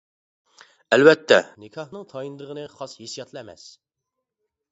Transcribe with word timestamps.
ئەلۋەتتە 0.95 1.37
نىكاھنىڭ 1.65 2.07
تايىنىدىغىنى 2.13 2.65
خاس 2.79 2.97
ھېسسىياتلا 3.01 3.43
ئەمەس. 3.43 3.67